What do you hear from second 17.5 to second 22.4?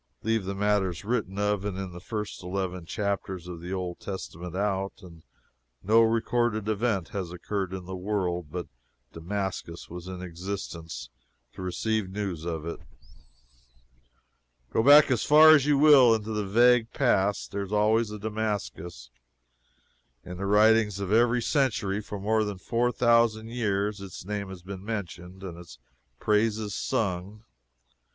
there was always a Damascus. In the writings of every century for